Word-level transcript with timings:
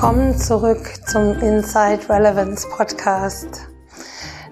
Willkommen 0.00 0.38
zurück 0.38 0.94
zum 1.08 1.38
Inside 1.40 2.08
Relevance 2.08 2.66
Podcast, 2.70 3.68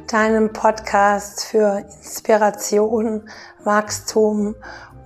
deinem 0.07 0.53
Podcast 0.53 1.47
für 1.47 1.79
Inspiration, 1.79 3.31
Wachstum 3.65 4.57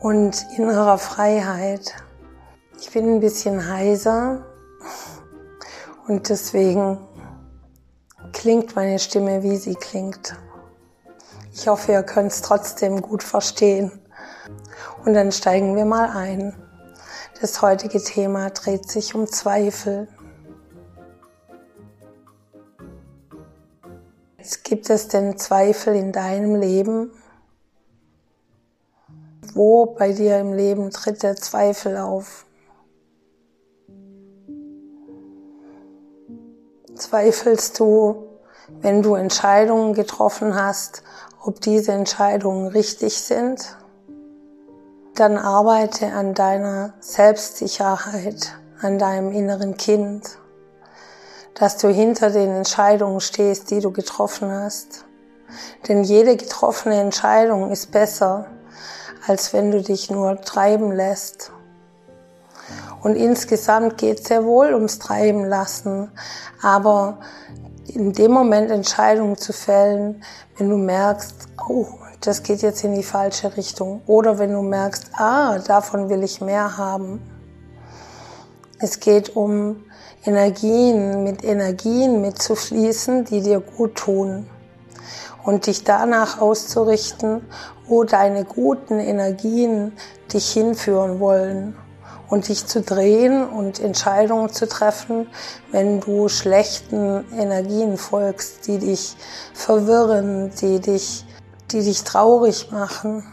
und 0.00 0.44
innerer 0.56 0.98
Freiheit. 0.98 1.94
Ich 2.80 2.90
bin 2.90 3.08
ein 3.08 3.20
bisschen 3.20 3.68
heiser 3.68 4.44
und 6.08 6.28
deswegen 6.28 6.98
klingt 8.32 8.74
meine 8.74 8.98
Stimme, 8.98 9.44
wie 9.44 9.56
sie 9.56 9.76
klingt. 9.76 10.34
Ich 11.52 11.68
hoffe, 11.68 11.92
ihr 11.92 12.02
könnt 12.02 12.32
es 12.32 12.42
trotzdem 12.42 13.00
gut 13.00 13.22
verstehen. 13.22 13.92
Und 15.04 15.14
dann 15.14 15.30
steigen 15.30 15.76
wir 15.76 15.84
mal 15.84 16.10
ein. 16.10 16.52
Das 17.40 17.62
heutige 17.62 18.02
Thema 18.02 18.50
dreht 18.50 18.90
sich 18.90 19.14
um 19.14 19.28
Zweifel. 19.28 20.08
Gibt 24.64 24.90
es 24.90 25.08
denn 25.08 25.38
Zweifel 25.38 25.94
in 25.94 26.12
deinem 26.12 26.54
Leben? 26.54 27.10
Wo 29.54 29.86
bei 29.86 30.12
dir 30.12 30.38
im 30.38 30.52
Leben 30.52 30.90
tritt 30.90 31.22
der 31.22 31.36
Zweifel 31.36 31.96
auf? 31.96 32.46
Zweifelst 36.94 37.78
du, 37.80 38.28
wenn 38.80 39.02
du 39.02 39.14
Entscheidungen 39.14 39.94
getroffen 39.94 40.54
hast, 40.54 41.02
ob 41.40 41.60
diese 41.60 41.92
Entscheidungen 41.92 42.68
richtig 42.68 43.20
sind? 43.20 43.76
dann 45.14 45.36
arbeite 45.36 46.06
an 46.12 46.34
deiner 46.34 46.94
Selbstsicherheit, 47.00 48.54
an 48.80 48.98
deinem 48.98 49.32
inneren 49.32 49.76
Kind, 49.76 50.38
dass 51.54 51.76
du 51.76 51.88
hinter 51.88 52.30
den 52.30 52.50
Entscheidungen 52.50 53.20
stehst, 53.20 53.70
die 53.70 53.80
du 53.80 53.90
getroffen 53.90 54.50
hast. 54.50 55.04
Denn 55.88 56.02
jede 56.02 56.36
getroffene 56.36 57.00
Entscheidung 57.00 57.70
ist 57.70 57.90
besser, 57.90 58.46
als 59.26 59.52
wenn 59.52 59.70
du 59.70 59.82
dich 59.82 60.10
nur 60.10 60.40
treiben 60.40 60.92
lässt. 60.92 61.52
Und 63.02 63.16
insgesamt 63.16 63.98
geht 63.98 64.20
es 64.20 64.28
sehr 64.28 64.44
wohl 64.44 64.74
ums 64.74 64.98
Treiben 64.98 65.44
lassen, 65.44 66.10
aber 66.62 67.18
in 67.86 68.12
dem 68.12 68.30
Moment 68.30 68.70
Entscheidungen 68.70 69.36
zu 69.36 69.52
fällen, 69.52 70.22
wenn 70.56 70.70
du 70.70 70.76
merkst, 70.76 71.48
oh, 71.68 71.86
das 72.20 72.44
geht 72.44 72.62
jetzt 72.62 72.84
in 72.84 72.94
die 72.94 73.02
falsche 73.02 73.56
Richtung. 73.56 74.02
Oder 74.06 74.38
wenn 74.38 74.52
du 74.52 74.62
merkst, 74.62 75.10
ah, 75.14 75.58
davon 75.58 76.08
will 76.08 76.22
ich 76.22 76.40
mehr 76.40 76.76
haben. 76.78 77.20
Es 78.78 79.00
geht 79.00 79.36
um 79.36 79.84
Energien, 80.24 81.24
mit 81.24 81.44
Energien 81.44 82.20
mitzufließen, 82.20 83.24
die 83.24 83.40
dir 83.40 83.60
gut 83.60 83.96
tun. 83.96 84.48
Und 85.44 85.66
dich 85.66 85.82
danach 85.82 86.40
auszurichten, 86.40 87.44
wo 87.86 88.04
deine 88.04 88.44
guten 88.44 89.00
Energien 89.00 89.92
dich 90.32 90.52
hinführen 90.52 91.18
wollen. 91.18 91.76
Und 92.28 92.48
dich 92.48 92.66
zu 92.66 92.80
drehen 92.80 93.46
und 93.46 93.78
Entscheidungen 93.78 94.48
zu 94.50 94.66
treffen, 94.66 95.26
wenn 95.70 96.00
du 96.00 96.28
schlechten 96.28 97.24
Energien 97.38 97.98
folgst, 97.98 98.66
die 98.66 98.78
dich 98.78 99.16
verwirren, 99.52 100.50
die 100.62 100.80
dich 100.80 101.26
die 101.72 101.82
dich 101.82 102.04
traurig 102.04 102.70
machen. 102.70 103.24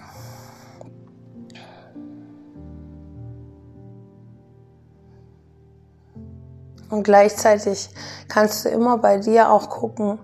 Und 6.89 7.03
gleichzeitig 7.03 7.89
kannst 8.27 8.65
du 8.65 8.69
immer 8.69 8.97
bei 8.97 9.17
dir 9.17 9.51
auch 9.51 9.69
gucken, 9.69 10.19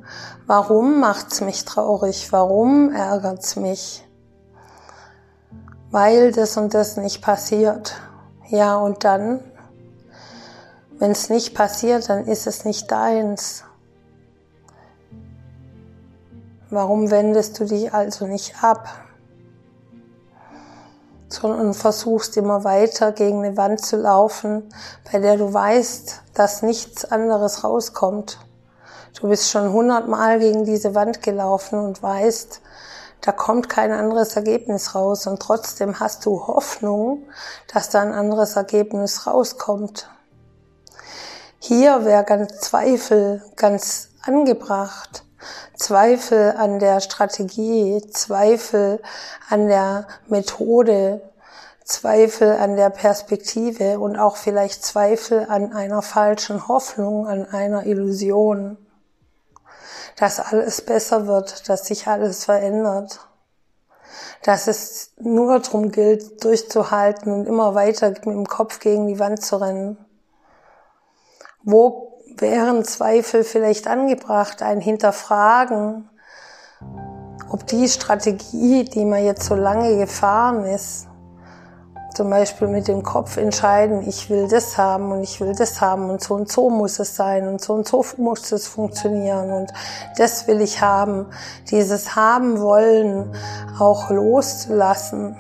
warum 0.48 1.00
macht's 1.00 1.42
mich 1.42 1.64
traurig? 1.64 2.32
Warum 2.32 2.92
ärgert's 2.92 3.56
mich? 3.56 4.04
Weil 5.92 6.32
das 6.32 6.58
und 6.58 6.74
das 6.74 6.98
nicht 6.98 7.22
passiert. 7.22 7.96
Ja, 8.48 8.76
und 8.78 9.04
dann, 9.04 9.40
wenn 10.98 11.12
es 11.12 11.30
nicht 11.30 11.54
passiert, 11.54 12.10
dann 12.10 12.26
ist 12.26 12.48
es 12.48 12.66
nicht 12.66 12.92
deins. 12.92 13.64
Warum 16.72 17.12
wendest 17.12 17.60
du 17.60 17.66
dich 17.66 17.94
also 17.94 18.26
nicht 18.26 18.56
ab, 18.64 18.88
sondern 21.28 21.74
versuchst 21.74 22.38
immer 22.38 22.64
weiter 22.64 23.12
gegen 23.12 23.44
eine 23.44 23.58
Wand 23.58 23.86
zu 23.86 23.98
laufen, 23.98 24.70
bei 25.12 25.20
der 25.20 25.38
du 25.38 25.54
weißt, 25.54 26.22
dass 26.34 26.62
nichts 26.62 27.06
anderes 27.06 27.64
rauskommt? 27.64 28.40
Du 29.20 29.30
bist 29.30 29.50
schon 29.50 29.72
hundertmal 29.72 30.40
gegen 30.40 30.66
diese 30.66 30.94
Wand 30.94 31.22
gelaufen 31.24 31.80
und 31.80 32.04
weißt, 32.04 32.62
da 33.22 33.32
kommt 33.32 33.70
kein 33.70 33.92
anderes 33.92 34.36
Ergebnis 34.36 34.94
raus 34.94 35.26
und 35.26 35.42
trotzdem 35.42 36.00
hast 36.00 36.26
du 36.26 36.46
Hoffnung, 36.46 37.24
dass 37.74 37.90
da 37.90 38.02
ein 38.02 38.14
anderes 38.14 38.56
Ergebnis 38.56 39.26
rauskommt. 39.26 40.10
Hier 41.60 42.06
wäre 42.06 42.24
ganz 42.24 42.60
Zweifel 42.60 43.42
ganz 43.56 44.10
angebracht. 44.22 45.25
Zweifel 45.76 46.54
an 46.58 46.80
der 46.80 47.00
Strategie, 47.02 48.02
Zweifel 48.12 49.02
an 49.50 49.68
der 49.68 50.08
Methode, 50.28 51.22
Zweifel 51.84 52.54
an 52.54 52.76
der 52.76 52.90
Perspektive 52.90 54.00
und 54.00 54.18
auch 54.18 54.38
vielleicht 54.38 54.84
Zweifel 54.84 55.46
an 55.50 55.72
einer 55.72 56.02
falschen 56.02 56.68
Hoffnung, 56.68 57.28
an 57.28 57.46
einer 57.46 57.86
Illusion, 57.86 58.78
dass 60.18 60.40
alles 60.40 60.82
besser 60.82 61.28
wird, 61.28 61.70
dass 61.70 61.86
sich 61.86 62.08
alles 62.08 62.46
verändert, 62.46 63.20
dass 64.42 64.68
es 64.68 65.12
nur 65.20 65.60
darum 65.60 65.92
gilt, 65.92 66.44
durchzuhalten 66.44 67.32
und 67.32 67.46
immer 67.46 67.76
weiter 67.76 68.10
mit 68.10 68.26
dem 68.26 68.48
Kopf 68.48 68.80
gegen 68.80 69.08
die 69.08 69.20
Wand 69.20 69.44
zu 69.44 69.58
rennen. 69.58 69.98
Wo 71.64 72.15
wären 72.38 72.84
Zweifel 72.84 73.44
vielleicht 73.44 73.88
angebracht, 73.88 74.62
ein 74.62 74.82
Hinterfragen, 74.82 76.10
ob 77.50 77.66
die 77.68 77.88
Strategie, 77.88 78.84
die 78.84 79.06
man 79.06 79.24
jetzt 79.24 79.46
so 79.46 79.56
lange 79.56 79.98
gefahren 79.98 80.66
ist, 80.66 81.08
zum 82.16 82.30
Beispiel 82.30 82.70
mit 82.70 82.88
dem 82.88 83.04
Kopf 83.04 83.38
entscheiden, 83.38 84.08
ich 84.08 84.30
will 84.30 84.48
das 84.48 84.78
haben 84.78 85.12
und 85.12 85.22
ich 85.22 85.42
will 85.42 85.54
das 85.54 85.82
haben 85.82 86.10
und 86.10 86.24
so 86.24 86.34
und 86.34 86.52
so 86.52 86.70
muss 86.70 87.00
es 87.00 87.16
sein 87.16 87.48
und 87.48 87.62
so 87.62 87.74
und 87.74 87.88
so 87.88 88.06
muss 88.18 88.52
es 88.54 88.68
funktionieren 88.68 89.52
und 89.52 89.74
das 90.18 90.48
will 90.48 90.62
ich 90.62 90.82
haben. 90.82 91.28
Dieses 91.70 92.16
haben 92.16 92.62
wollen 92.62 93.36
auch 93.78 94.10
loszulassen. 94.10 95.36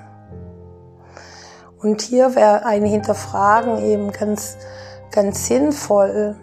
Und 1.82 2.02
hier 2.02 2.36
wäre 2.36 2.66
ein 2.66 2.84
Hinterfragen 2.84 3.78
eben 3.78 4.12
ganz, 4.12 4.58
ganz 5.12 5.48
sinnvoll. 5.48 6.36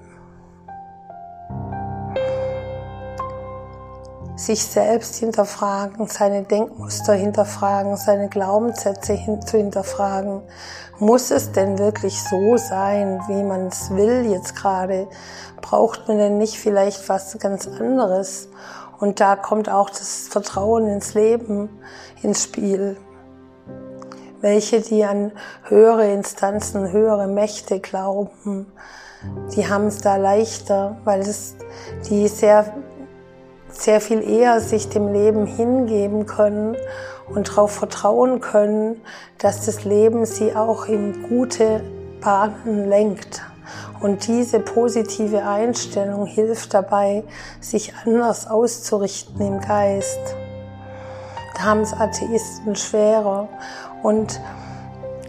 Sich 4.37 4.65
selbst 4.65 5.17
hinterfragen, 5.17 6.07
seine 6.07 6.43
Denkmuster 6.43 7.13
hinterfragen, 7.13 7.97
seine 7.97 8.29
Glaubenssätze 8.29 9.19
zu 9.45 9.57
hinterfragen. 9.57 10.43
Muss 10.99 11.31
es 11.31 11.53
denn 11.53 11.79
wirklich 11.79 12.23
so 12.23 12.57
sein, 12.57 13.21
wie 13.29 13.43
man 13.43 13.67
es 13.67 13.91
will 13.91 14.31
jetzt 14.31 14.57
gerade? 14.57 15.09
Braucht 15.61 16.09
man 16.09 16.19
denn 16.19 16.39
nicht 16.39 16.59
vielleicht 16.59 17.09
was 17.09 17.39
ganz 17.39 17.67
anderes? 17.67 18.49
Und 18.99 19.21
da 19.21 19.37
kommt 19.37 19.69
auch 19.69 19.91
das 19.91 20.29
Vertrauen 20.29 20.87
ins 20.89 21.15
Leben 21.15 21.69
ins 22.23 22.45
Spiel. 22.45 22.97
Welche, 24.41 24.81
die 24.81 25.05
an 25.05 25.33
höhere 25.65 26.13
Instanzen, 26.13 26.91
höhere 26.91 27.27
Mächte 27.27 27.81
glauben, 27.81 28.67
die 29.55 29.69
haben 29.69 29.87
es 29.87 29.99
da 29.99 30.17
leichter, 30.17 30.97
weil 31.05 31.21
es 31.21 31.55
die 32.09 32.27
sehr 32.29 32.75
sehr 33.73 34.01
viel 34.01 34.23
eher 34.23 34.61
sich 34.61 34.89
dem 34.89 35.13
Leben 35.13 35.47
hingeben 35.47 36.27
können 36.27 36.77
und 37.29 37.49
darauf 37.49 37.73
vertrauen 37.73 38.41
können, 38.41 39.01
dass 39.39 39.67
das 39.67 39.85
Leben 39.85 40.27
sie 40.27 40.55
auch 40.55 40.87
in 40.87 41.29
gute 41.29 41.83
Bahnen 42.21 42.89
lenkt. 42.89 43.43
Und 44.01 44.27
diese 44.27 44.59
positive 44.59 45.45
Einstellung 45.45 46.27
hilft 46.27 46.75
dabei, 46.75 47.25
sich 47.61 47.95
anders 48.05 48.49
auszurichten 48.49 49.41
im 49.41 49.61
Geist. 49.61 50.21
Da 51.55 51.63
haben 51.63 51.81
es 51.83 51.93
Atheisten 51.93 52.75
schwerer. 52.75 53.49
Und 54.03 54.41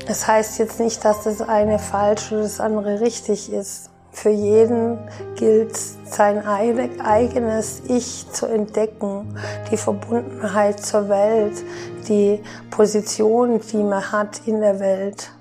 es 0.08 0.28
heißt 0.28 0.58
jetzt 0.58 0.80
nicht, 0.80 1.06
dass 1.06 1.24
das 1.24 1.42
eine 1.42 1.78
falsch 1.78 2.32
oder 2.32 2.42
das 2.42 2.60
andere 2.60 3.00
richtig 3.00 3.54
ist. 3.54 3.93
Für 4.14 4.30
jeden 4.30 5.00
gilt 5.36 5.76
sein 5.76 6.46
eigenes 6.48 7.82
Ich 7.88 8.32
zu 8.32 8.46
entdecken, 8.46 9.36
die 9.72 9.78
Verbundenheit 9.78 10.80
zur 10.80 11.10
Welt, 11.10 11.62
die 12.08 12.42
Position, 12.70 13.60
die 13.72 13.84
man 13.84 14.12
hat 14.12 14.42
in 14.46 14.62
der 14.62 14.80
Welt. 14.80 15.32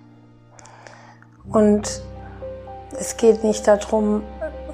Und 1.51 2.03
Es 2.99 3.17
geht 3.17 3.43
nicht 3.43 3.67
darum, 3.67 4.23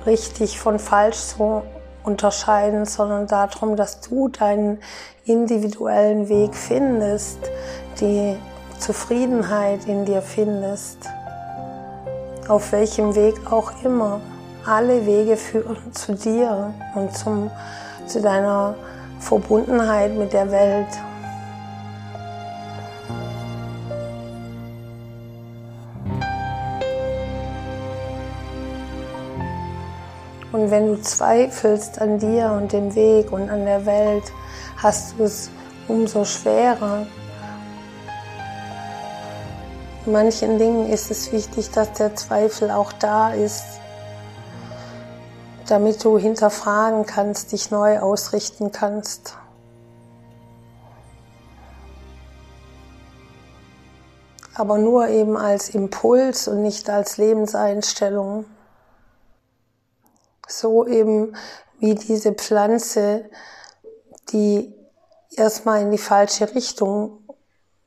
richtig 0.04 0.58
von 0.58 0.78
falsch 0.78 1.18
zu 1.18 1.62
unterscheiden, 2.02 2.84
sondern 2.84 3.26
darum, 3.26 3.76
dass 3.76 4.00
du 4.00 4.28
deinen 4.28 4.80
individuellen 5.24 6.28
Weg 6.28 6.54
findest, 6.54 7.38
die 8.00 8.36
Zufriedenheit 8.78 9.86
in 9.86 10.04
dir 10.04 10.20
findest, 10.20 10.98
auf 12.48 12.72
welchem 12.72 13.14
Weg 13.14 13.34
auch 13.50 13.72
immer. 13.84 14.20
Alle 14.66 15.06
Wege 15.06 15.36
führen 15.36 15.92
zu 15.92 16.14
dir 16.14 16.74
und 16.94 17.16
zum, 17.16 17.50
zu 18.06 18.20
deiner 18.20 18.74
Verbundenheit 19.20 20.14
mit 20.14 20.32
der 20.32 20.50
Welt. 20.50 20.88
Und 30.50 30.70
wenn 30.70 30.88
du 30.88 31.00
zweifelst 31.00 32.00
an 32.00 32.18
dir 32.18 32.50
und 32.50 32.72
dem 32.72 32.94
Weg 32.94 33.30
und 33.30 33.48
an 33.50 33.64
der 33.64 33.86
Welt, 33.86 34.24
hast 34.76 35.18
du 35.18 35.24
es 35.24 35.50
umso 35.86 36.24
schwerer. 36.24 37.06
Manchen 40.10 40.56
Dingen 40.56 40.88
ist 40.88 41.10
es 41.10 41.32
wichtig, 41.32 41.70
dass 41.70 41.92
der 41.92 42.16
Zweifel 42.16 42.70
auch 42.70 42.94
da 42.94 43.34
ist, 43.34 43.62
damit 45.66 46.02
du 46.02 46.16
hinterfragen 46.16 47.04
kannst, 47.04 47.52
dich 47.52 47.70
neu 47.70 47.98
ausrichten 47.98 48.72
kannst. 48.72 49.36
Aber 54.54 54.78
nur 54.78 55.08
eben 55.08 55.36
als 55.36 55.68
Impuls 55.68 56.48
und 56.48 56.62
nicht 56.62 56.88
als 56.88 57.18
Lebenseinstellung. 57.18 58.46
So 60.48 60.86
eben 60.86 61.36
wie 61.80 61.94
diese 61.94 62.32
Pflanze, 62.32 63.28
die 64.32 64.74
erstmal 65.36 65.82
in 65.82 65.90
die 65.90 65.98
falsche 65.98 66.54
Richtung 66.54 67.17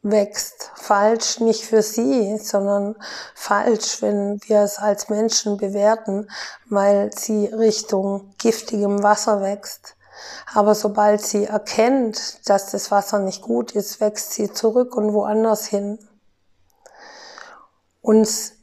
wächst. 0.04 0.72
Falsch 0.76 1.40
nicht 1.40 1.64
für 1.64 1.82
sie, 1.82 2.38
sondern 2.38 2.96
falsch, 3.36 4.02
wenn 4.02 4.40
wir 4.48 4.62
es 4.62 4.78
als 4.78 5.10
Menschen 5.10 5.58
bewerten, 5.58 6.30
weil 6.70 7.12
sie 7.16 7.46
Richtung 7.46 8.34
giftigem 8.38 9.04
Wasser 9.04 9.42
wächst. 9.42 9.96
Aber 10.54 10.76
sobald 10.76 11.22
sie 11.22 11.46
erkennt, 11.46 12.48
dass 12.50 12.72
das 12.72 12.92
Wasser 12.92 13.20
nicht 13.20 13.42
gut 13.42 13.72
ist, 13.74 14.00
wächst 14.02 14.34
sie 14.34 14.52
zurück 14.52 14.96
und 14.96 15.14
woanders 15.14 15.66
hin. 15.66 16.00
Uns 18.02 18.54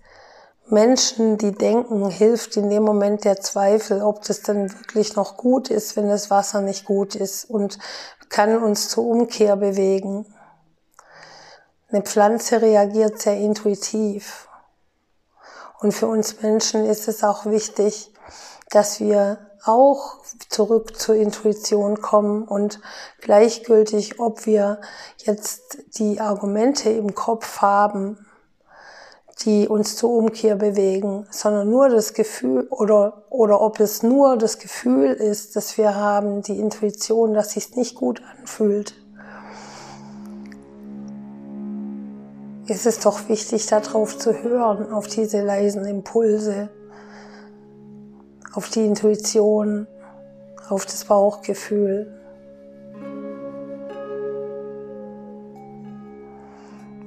Menschen, 0.67 1.39
die 1.39 1.53
denken, 1.53 2.11
hilft 2.11 2.57
in 2.57 2.69
dem 2.69 2.83
Moment 2.83 3.25
der 3.25 3.41
Zweifel, 3.41 4.03
ob 4.03 4.23
das 4.25 4.43
dann 4.43 4.71
wirklich 4.71 5.17
noch 5.17 5.37
gut 5.37 5.71
ist, 5.71 5.97
wenn 5.97 6.09
das 6.09 6.31
Wasser 6.31 6.61
nicht 6.61 6.85
gut 6.85 7.15
ist 7.15 7.49
und 7.49 7.79
kann 8.29 8.63
uns 8.63 8.91
zur 8.91 9.07
Umkehr 9.07 9.57
bewegen. 9.57 10.27
Eine 11.91 12.03
Pflanze 12.03 12.61
reagiert 12.61 13.19
sehr 13.19 13.39
intuitiv. 13.39 14.47
Und 15.81 15.93
für 15.93 16.07
uns 16.07 16.43
Menschen 16.43 16.85
ist 16.85 17.09
es 17.09 17.25
auch 17.25 17.47
wichtig, 17.47 18.13
dass 18.69 19.01
wir 19.01 19.39
auch 19.65 20.19
zurück 20.51 20.99
zur 20.99 21.15
Intuition 21.15 22.03
kommen 22.03 22.43
und 22.43 22.81
gleichgültig, 23.23 24.21
ob 24.21 24.45
wir 24.45 24.83
jetzt 25.17 25.79
die 25.99 26.21
Argumente 26.21 26.91
im 26.91 27.15
Kopf 27.15 27.63
haben, 27.63 28.27
die 29.47 29.67
uns 29.67 29.97
zur 29.97 30.11
Umkehr 30.11 30.57
bewegen, 30.57 31.27
sondern 31.31 31.71
nur 31.71 31.89
das 31.89 32.13
Gefühl 32.13 32.67
oder, 32.69 33.25
oder 33.31 33.63
ob 33.63 33.81
es 33.81 34.03
nur 34.03 34.37
das 34.37 34.59
Gefühl 34.59 35.07
ist, 35.07 35.57
dass 35.57 35.79
wir 35.79 35.95
haben, 35.95 36.43
die 36.43 36.59
Intuition, 36.59 37.33
dass 37.33 37.53
sich 37.53 37.77
nicht 37.77 37.95
gut 37.95 38.21
anfühlt. 38.39 38.95
Ist 42.69 42.85
es 42.85 43.01
doch 43.01 43.31
wichtig, 43.31 43.65
darauf 43.67 44.19
zu 44.19 44.43
hören, 44.43 44.93
auf 44.93 45.07
diese 45.07 45.41
leisen 45.41 45.87
Impulse, 45.87 46.69
auf 48.53 48.69
die 48.69 48.85
Intuition, 48.85 49.87
auf 50.69 50.85
das 50.85 51.07
Bauchgefühl. 51.07 52.13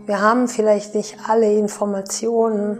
Wir 0.07 0.19
haben 0.19 0.47
vielleicht 0.47 0.95
nicht 0.95 1.19
alle 1.27 1.53
Informationen 1.53 2.79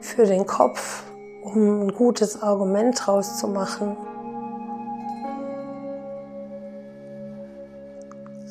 für 0.00 0.24
den 0.24 0.46
Kopf, 0.46 1.02
um 1.42 1.82
ein 1.82 1.92
gutes 1.92 2.42
Argument 2.42 2.98
draus 2.98 3.38
zu 3.38 3.46
machen. 3.46 3.94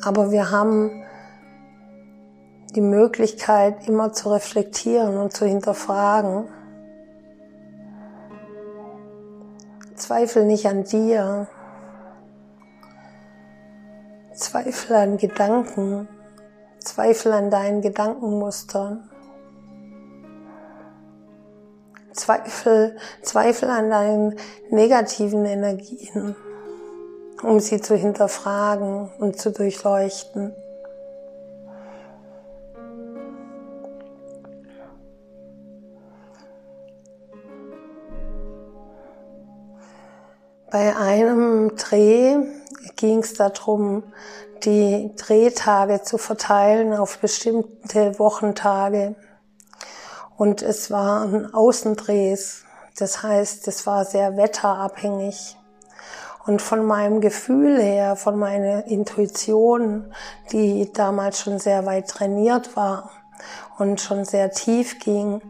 Aber 0.02 0.30
wir 0.30 0.52
haben 0.52 1.02
die 2.76 2.82
Möglichkeit, 2.82 3.88
immer 3.88 4.12
zu 4.12 4.30
reflektieren 4.30 5.16
und 5.16 5.32
zu 5.32 5.46
hinterfragen. 5.46 6.46
Zweifel 9.94 10.44
nicht 10.44 10.66
an 10.66 10.84
dir. 10.84 11.48
Zweifel 14.34 14.94
an 14.94 15.16
Gedanken. 15.16 16.06
Zweifel 16.78 17.32
an 17.32 17.50
deinen 17.50 17.80
Gedankenmustern. 17.80 19.08
Zweifel, 22.12 22.96
Zweifel 23.22 23.70
an 23.70 23.90
deinen 23.90 24.38
negativen 24.70 25.46
Energien, 25.46 26.36
um 27.42 27.58
sie 27.60 27.80
zu 27.80 27.96
hinterfragen 27.96 29.10
und 29.18 29.38
zu 29.38 29.50
durchleuchten. 29.50 30.54
Bei 40.68 40.96
einem 40.96 41.76
Dreh 41.76 42.38
ging 42.96 43.20
es 43.20 43.34
darum, 43.34 44.02
die 44.64 45.12
Drehtage 45.14 46.02
zu 46.02 46.18
verteilen 46.18 46.92
auf 46.92 47.18
bestimmte 47.18 48.18
Wochentage. 48.18 49.14
Und 50.36 50.62
es 50.62 50.90
waren 50.90 51.54
Außendrehs. 51.54 52.64
Das 52.98 53.22
heißt, 53.22 53.68
es 53.68 53.86
war 53.86 54.04
sehr 54.04 54.36
wetterabhängig. 54.36 55.56
Und 56.46 56.60
von 56.60 56.84
meinem 56.84 57.20
Gefühl 57.20 57.80
her, 57.80 58.16
von 58.16 58.36
meiner 58.36 58.86
Intuition, 58.86 60.12
die 60.50 60.92
damals 60.92 61.40
schon 61.40 61.60
sehr 61.60 61.86
weit 61.86 62.08
trainiert 62.08 62.76
war 62.76 63.10
und 63.78 64.00
schon 64.00 64.24
sehr 64.24 64.50
tief 64.50 64.98
ging, 64.98 65.42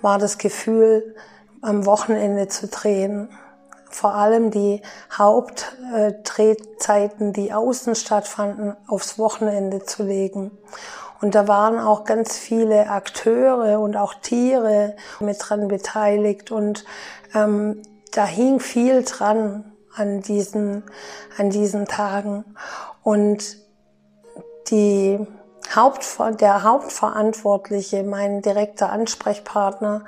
war 0.00 0.18
das 0.18 0.38
Gefühl, 0.38 1.14
am 1.60 1.84
Wochenende 1.84 2.48
zu 2.48 2.68
drehen 2.68 3.28
vor 3.94 4.14
allem 4.14 4.50
die 4.50 4.82
Hauptdrehzeiten, 5.16 7.32
die 7.32 7.52
außen 7.52 7.94
stattfanden, 7.94 8.76
aufs 8.86 9.16
Wochenende 9.18 9.84
zu 9.84 10.02
legen. 10.02 10.50
Und 11.20 11.36
da 11.36 11.46
waren 11.46 11.78
auch 11.78 12.02
ganz 12.04 12.36
viele 12.36 12.90
Akteure 12.90 13.78
und 13.80 13.96
auch 13.96 14.14
Tiere 14.14 14.96
mit 15.20 15.36
dran 15.38 15.68
beteiligt 15.68 16.50
und 16.50 16.84
ähm, 17.34 17.80
da 18.12 18.26
hing 18.26 18.58
viel 18.58 19.04
dran 19.04 19.72
an 19.94 20.20
diesen, 20.20 20.82
an 21.38 21.50
diesen 21.50 21.86
Tagen. 21.86 22.44
Und 23.02 23.56
die 24.68 25.24
Hauptver 25.74 26.32
der 26.32 26.64
Hauptverantwortliche, 26.64 28.02
mein 28.02 28.42
direkter 28.42 28.90
Ansprechpartner, 28.90 30.04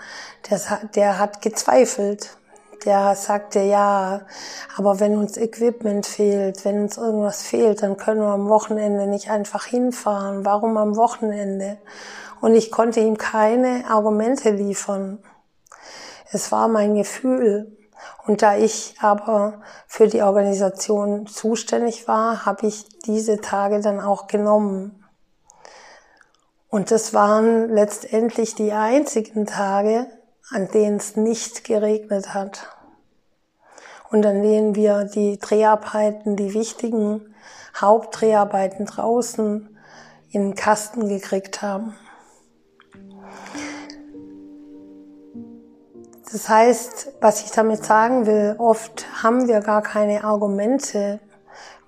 der, 0.51 0.61
der 0.95 1.19
hat 1.19 1.43
gezweifelt 1.43 2.37
der 2.81 3.15
sagte, 3.15 3.61
ja, 3.61 4.23
aber 4.77 5.01
wenn 5.01 5.17
uns 5.17 5.37
Equipment 5.37 6.07
fehlt, 6.07 6.65
wenn 6.65 6.83
uns 6.83 6.97
irgendwas 6.97 7.43
fehlt, 7.43 7.83
dann 7.83 7.97
können 7.97 8.21
wir 8.21 8.29
am 8.29 8.49
Wochenende 8.49 9.07
nicht 9.07 9.31
einfach 9.31 9.67
hinfahren. 9.67 10.45
Warum 10.45 10.77
am 10.77 10.97
Wochenende? 10.97 11.79
Und 12.41 12.55
ich 12.55 12.71
konnte 12.71 13.01
ihm 13.01 13.17
keine 13.19 13.85
Argumente 13.89 14.51
liefern. 14.51 15.23
Es 16.33 16.53
war 16.53 16.69
mein 16.69 16.95
Gefühl. 16.95 17.77
Und 18.27 18.43
da 18.43 18.57
ich 18.57 18.97
aber 19.01 19.61
für 19.87 20.09
die 20.09 20.23
Organisation 20.23 21.27
zuständig 21.27 22.09
war, 22.09 22.45
habe 22.47 22.67
ich 22.67 22.89
diese 23.01 23.41
Tage 23.41 23.81
dann 23.81 24.01
auch 24.01 24.27
genommen. 24.27 25.05
Und 26.69 26.91
das 26.91 27.15
waren 27.15 27.69
letztendlich 27.69 28.55
die 28.57 28.73
einzigen 28.73 29.47
Tage, 29.47 30.07
an 30.51 30.69
denen 30.69 30.97
es 30.99 31.17
nicht 31.17 31.65
geregnet 31.65 32.35
hat 32.35 32.69
und 34.11 34.25
an 34.27 34.43
denen 34.43 34.75
wir 34.75 35.05
die 35.05 35.39
Dreharbeiten, 35.39 36.37
die 36.37 36.55
wichtigen 36.55 37.35
Hauptdreharbeiten 37.81 38.87
draußen 38.87 39.77
in 40.31 40.51
den 40.51 40.55
Kasten 40.55 41.09
gekriegt 41.09 41.63
haben. 41.63 41.95
Das 46.31 46.49
heißt, 46.49 47.13
was 47.21 47.45
ich 47.45 47.53
damit 47.53 47.85
sagen 47.85 48.27
will, 48.27 48.57
oft 48.59 49.07
haben 49.23 49.47
wir 49.47 49.61
gar 49.61 49.83
keine 49.83 50.25
Argumente, 50.25 51.21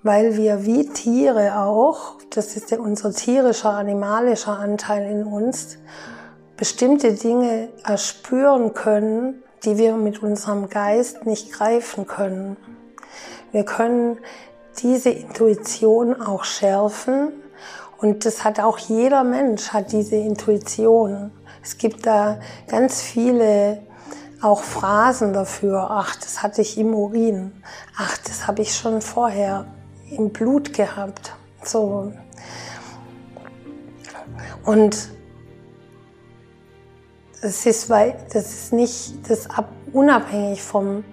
weil 0.05 0.37
wir 0.37 0.65
wie 0.65 0.89
Tiere 0.89 1.59
auch, 1.59 2.19
das 2.31 2.57
ist 2.57 2.73
unser 2.73 3.13
tierischer, 3.13 3.71
animalischer 3.71 4.57
Anteil 4.57 5.11
in 5.11 5.25
uns, 5.25 5.79
bestimmte 6.57 7.13
Dinge 7.15 7.69
erspüren 7.85 8.75
können, 8.75 9.43
die 9.65 9.79
wir 9.79 9.97
mit 9.97 10.23
unserem 10.23 10.69
Geist 10.69 11.27
nicht 11.27 11.53
greifen 11.53 12.07
können. 12.07 12.57
Wir 13.53 13.65
können 13.65 14.19
diese 14.79 15.11
Intuition 15.11 16.21
auch 16.21 16.45
schärfen 16.45 17.33
und 17.99 18.25
das 18.27 18.45
hat 18.45 18.61
auch 18.61 18.79
jeder 18.79 19.25
Mensch 19.25 19.69
hat 19.69 19.93
diese 19.93 20.17
Intuition. 20.17 21.33
Es 21.63 21.79
gibt 21.79 22.07
da 22.07 22.39
ganz 22.69 23.01
viele 23.01 23.83
auch 24.43 24.63
Phrasen 24.63 25.33
dafür. 25.33 25.89
Ach, 25.91 26.15
das 26.17 26.43
hatte 26.43 26.61
ich 26.61 26.79
im 26.79 26.95
Urin. 26.95 27.53
Ach, 27.97 28.19
das 28.19 28.47
habe 28.47 28.63
ich 28.63 28.75
schon 28.75 29.01
vorher 29.01 29.67
im 30.11 30.31
Blut 30.31 30.73
gehabt. 30.73 31.33
So. 31.65 32.13
Und 34.65 35.16
das 37.43 37.67
ist, 37.67 37.91
weil, 37.91 38.17
das 38.33 38.53
ist 38.53 38.73
nicht 38.73 39.29
das 39.29 39.49
ab, 39.51 39.69
unabhängig 39.93 40.63
vom, 40.63 41.05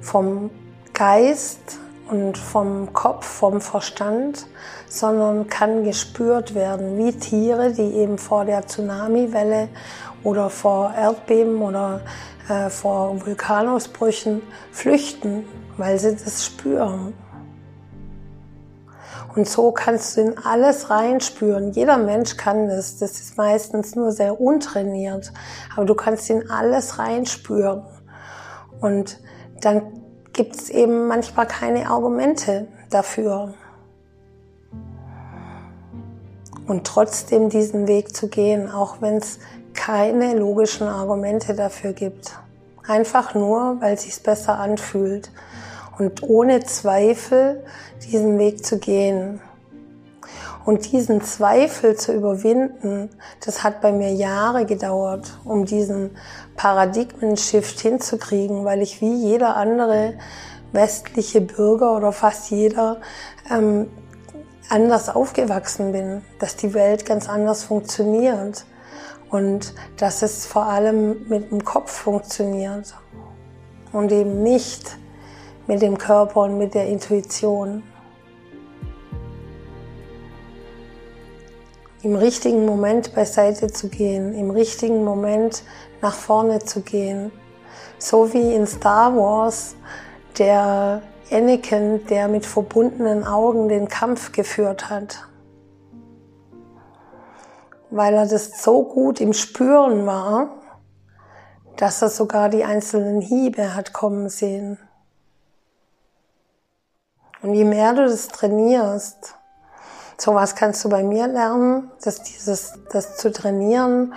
vom 0.00 0.50
Geist 0.92 1.78
und 2.08 2.36
vom 2.36 2.92
Kopf, 2.92 3.26
vom 3.26 3.60
Verstand, 3.60 4.46
sondern 4.88 5.46
kann 5.46 5.84
gespürt 5.84 6.54
werden, 6.54 6.98
wie 6.98 7.12
Tiere, 7.12 7.72
die 7.72 7.94
eben 7.94 8.18
vor 8.18 8.44
der 8.44 8.66
Tsunamiwelle 8.66 9.68
oder 10.22 10.50
vor 10.50 10.92
Erdbeben 10.94 11.62
oder 11.62 12.00
äh, 12.48 12.68
vor 12.68 13.24
Vulkanausbrüchen 13.24 14.42
flüchten, 14.70 15.44
weil 15.76 15.98
sie 15.98 16.14
das 16.16 16.44
spüren. 16.44 17.14
Und 19.34 19.48
so 19.48 19.72
kannst 19.72 20.16
du 20.16 20.20
in 20.20 20.38
alles 20.38 20.90
reinspüren. 20.90 21.72
Jeder 21.72 21.96
Mensch 21.96 22.36
kann 22.36 22.68
das. 22.68 22.98
Das 22.98 23.12
ist 23.12 23.38
meistens 23.38 23.94
nur 23.94 24.12
sehr 24.12 24.40
untrainiert. 24.40 25.32
Aber 25.74 25.86
du 25.86 25.94
kannst 25.94 26.28
in 26.28 26.50
alles 26.50 26.98
reinspüren. 26.98 27.82
Und 28.80 29.20
dann 29.60 29.82
gibt 30.32 30.56
es 30.56 30.68
eben 30.68 31.06
manchmal 31.08 31.46
keine 31.46 31.88
Argumente 31.88 32.66
dafür. 32.90 33.54
Und 36.66 36.86
trotzdem 36.86 37.48
diesen 37.48 37.88
Weg 37.88 38.14
zu 38.14 38.28
gehen, 38.28 38.70
auch 38.70 39.00
wenn 39.00 39.16
es 39.16 39.38
keine 39.74 40.34
logischen 40.34 40.86
Argumente 40.86 41.54
dafür 41.54 41.92
gibt. 41.92 42.38
Einfach 42.86 43.34
nur, 43.34 43.80
weil 43.80 43.94
es 43.94 44.02
sich 44.02 44.22
besser 44.22 44.58
anfühlt 44.58 45.30
und 46.02 46.22
ohne 46.22 46.64
Zweifel 46.64 47.62
diesen 48.04 48.38
Weg 48.38 48.64
zu 48.64 48.78
gehen. 48.78 49.40
Und 50.64 50.92
diesen 50.92 51.22
Zweifel 51.22 51.96
zu 51.96 52.12
überwinden, 52.12 53.10
das 53.44 53.64
hat 53.64 53.80
bei 53.80 53.92
mir 53.92 54.12
Jahre 54.12 54.64
gedauert, 54.64 55.38
um 55.44 55.64
diesen 55.64 56.10
Paradigmen-Shift 56.56 57.80
hinzukriegen, 57.80 58.64
weil 58.64 58.80
ich 58.80 59.00
wie 59.00 59.14
jeder 59.14 59.56
andere 59.56 60.14
westliche 60.72 61.40
Bürger 61.40 61.96
oder 61.96 62.12
fast 62.12 62.50
jeder 62.50 63.00
ähm, 63.50 63.90
anders 64.68 65.08
aufgewachsen 65.08 65.92
bin, 65.92 66.22
dass 66.38 66.56
die 66.56 66.74
Welt 66.74 67.06
ganz 67.06 67.28
anders 67.28 67.64
funktioniert 67.64 68.64
und 69.30 69.74
dass 69.96 70.22
es 70.22 70.46
vor 70.46 70.66
allem 70.66 71.28
mit 71.28 71.50
dem 71.50 71.64
Kopf 71.64 71.90
funktioniert 71.90 72.94
und 73.92 74.12
eben 74.12 74.42
nicht 74.42 74.96
mit 75.72 75.80
dem 75.80 75.96
Körper 75.96 76.42
und 76.42 76.58
mit 76.58 76.74
der 76.74 76.86
Intuition. 76.86 77.82
Im 82.02 82.14
richtigen 82.14 82.66
Moment 82.66 83.14
beiseite 83.14 83.68
zu 83.68 83.88
gehen, 83.88 84.34
im 84.34 84.50
richtigen 84.50 85.02
Moment 85.02 85.62
nach 86.02 86.12
vorne 86.12 86.58
zu 86.58 86.82
gehen. 86.82 87.32
So 87.96 88.34
wie 88.34 88.54
in 88.54 88.66
Star 88.66 89.16
Wars 89.16 89.74
der 90.36 91.00
Anakin, 91.30 92.04
der 92.06 92.28
mit 92.28 92.44
verbundenen 92.44 93.24
Augen 93.24 93.70
den 93.70 93.88
Kampf 93.88 94.32
geführt 94.32 94.90
hat. 94.90 95.26
Weil 97.88 98.12
er 98.12 98.26
das 98.26 98.62
so 98.62 98.82
gut 98.84 99.22
im 99.22 99.32
Spüren 99.32 100.04
war, 100.04 100.50
dass 101.78 102.02
er 102.02 102.10
sogar 102.10 102.50
die 102.50 102.62
einzelnen 102.62 103.22
Hiebe 103.22 103.74
hat 103.74 103.94
kommen 103.94 104.28
sehen. 104.28 104.78
Und 107.42 107.54
je 107.54 107.64
mehr 107.64 107.92
du 107.92 108.04
das 108.04 108.28
trainierst, 108.28 109.34
sowas 110.16 110.54
kannst 110.54 110.84
du 110.84 110.88
bei 110.88 111.02
mir 111.02 111.26
lernen, 111.26 111.90
dass 112.02 112.22
dieses, 112.22 112.74
das 112.92 113.16
zu 113.16 113.32
trainieren. 113.32 114.14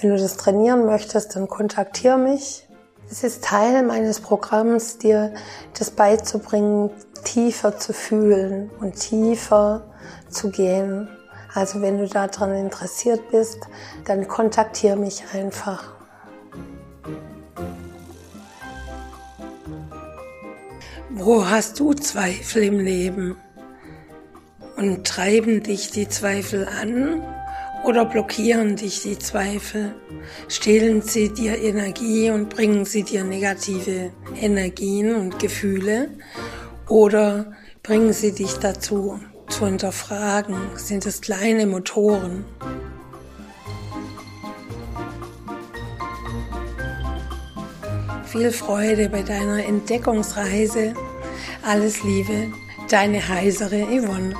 Wenn 0.00 0.10
du 0.10 0.16
das 0.16 0.36
trainieren 0.36 0.86
möchtest, 0.86 1.36
dann 1.36 1.48
kontaktiere 1.48 2.16
mich. 2.18 2.66
Es 3.10 3.24
ist 3.24 3.44
Teil 3.44 3.82
meines 3.82 4.20
Programms, 4.20 4.98
dir 4.98 5.32
das 5.78 5.90
beizubringen, 5.90 6.90
tiefer 7.24 7.78
zu 7.78 7.92
fühlen 7.92 8.70
und 8.80 8.94
tiefer 8.94 9.82
zu 10.30 10.50
gehen. 10.50 11.08
Also 11.54 11.82
wenn 11.82 11.98
du 11.98 12.06
daran 12.06 12.54
interessiert 12.54 13.30
bist, 13.30 13.58
dann 14.04 14.28
kontaktiere 14.28 14.96
mich 14.96 15.24
einfach. 15.34 15.97
Wo 21.10 21.48
hast 21.48 21.80
du 21.80 21.94
Zweifel 21.94 22.64
im 22.64 22.80
Leben? 22.80 23.36
Und 24.76 25.06
treiben 25.06 25.62
dich 25.62 25.90
die 25.90 26.06
Zweifel 26.06 26.68
an 26.68 27.22
oder 27.82 28.04
blockieren 28.04 28.76
dich 28.76 29.02
die 29.02 29.18
Zweifel? 29.18 29.94
Stehlen 30.48 31.00
sie 31.00 31.32
dir 31.32 31.56
Energie 31.58 32.30
und 32.30 32.50
bringen 32.50 32.84
sie 32.84 33.04
dir 33.04 33.24
negative 33.24 34.10
Energien 34.38 35.14
und 35.14 35.38
Gefühle? 35.38 36.10
Oder 36.88 37.52
bringen 37.82 38.12
sie 38.12 38.32
dich 38.32 38.52
dazu 38.58 39.18
zu 39.48 39.64
hinterfragen? 39.64 40.56
Sind 40.76 41.06
es 41.06 41.22
kleine 41.22 41.66
Motoren? 41.66 42.44
Viel 48.30 48.52
Freude 48.52 49.08
bei 49.08 49.22
deiner 49.22 49.64
Entdeckungsreise. 49.64 50.92
Alles 51.62 52.02
Liebe, 52.04 52.52
deine 52.90 53.26
heisere 53.26 53.84
Yvonne. 53.84 54.34